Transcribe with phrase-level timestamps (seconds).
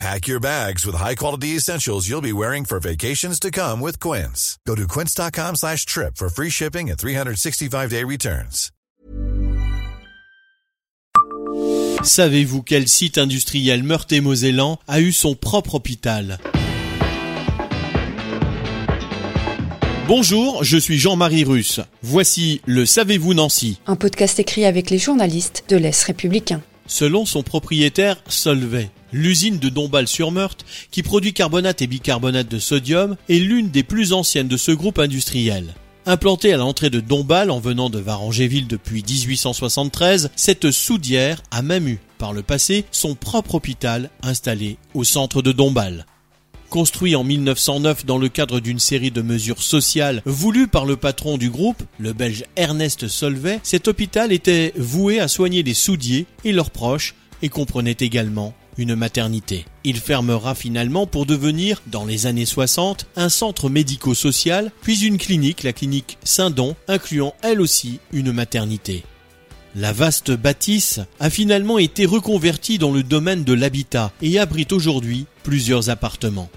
[0.00, 4.58] Pack your bags with high-quality essentials you'll be wearing for vacations to come with Quince.
[4.66, 8.70] Go to quince.com slash trip for free shipping and 365-day returns.
[12.02, 16.38] Savez-vous quel site industriel meurthe-et-mosellan a eu son propre hôpital?
[20.06, 21.80] Bonjour, je suis Jean-Marie Russe.
[22.02, 26.60] Voici le Savez-vous Nancy Un podcast écrit avec les journalistes de l'Est républicain.
[26.86, 33.38] Selon son propriétaire Solvay, l'usine de Dombasle-sur-Meurthe, qui produit carbonate et bicarbonate de sodium, est
[33.38, 35.74] l'une des plus anciennes de ce groupe industriel.
[36.04, 41.88] Implantée à l'entrée de Dombasle en venant de Varangéville depuis 1873, cette soudière a même
[41.88, 46.04] eu, par le passé, son propre hôpital installé au centre de Dombasle.
[46.68, 51.38] Construit en 1909 dans le cadre d'une série de mesures sociales voulues par le patron
[51.38, 56.52] du groupe, le belge Ernest Solvay, cet hôpital était voué à soigner les soudiers et
[56.52, 59.64] leurs proches et comprenait également une maternité.
[59.84, 65.62] Il fermera finalement pour devenir, dans les années 60, un centre médico-social, puis une clinique,
[65.62, 69.04] la clinique Saint-Don, incluant elle aussi une maternité.
[69.76, 75.26] La vaste bâtisse a finalement été reconvertie dans le domaine de l'habitat et abrite aujourd'hui
[75.42, 76.48] plusieurs appartements.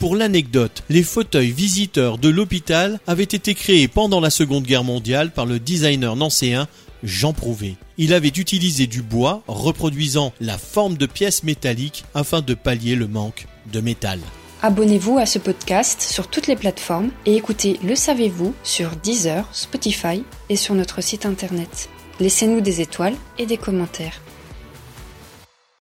[0.00, 5.32] Pour l'anecdote, les fauteuils visiteurs de l'hôpital avaient été créés pendant la Seconde Guerre mondiale
[5.32, 6.68] par le designer nancéen
[7.02, 7.76] Jean Prouvé.
[7.96, 13.08] Il avait utilisé du bois reproduisant la forme de pièces métalliques afin de pallier le
[13.08, 14.20] manque de métal.
[14.62, 20.24] Abonnez-vous à ce podcast sur toutes les plateformes et écoutez Le Savez-vous sur Deezer, Spotify
[20.48, 21.88] et sur notre site internet.
[22.18, 24.20] Laissez-nous des étoiles et des commentaires.